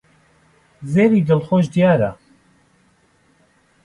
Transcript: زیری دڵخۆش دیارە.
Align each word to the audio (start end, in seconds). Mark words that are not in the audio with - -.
زیری 0.91 1.21
دڵخۆش 1.27 1.65
دیارە. 1.73 2.11